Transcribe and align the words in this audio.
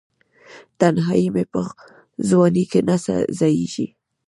تنهایې 0.79 1.27
مې 1.33 1.43
په 1.51 1.61
ځوانۍ 2.29 2.63
کې 2.71 2.79
نه 2.87 2.95
ځائیږې 3.37 3.87